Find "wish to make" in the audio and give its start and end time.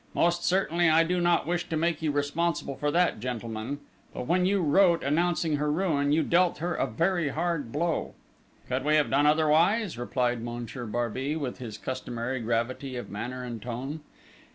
1.45-2.01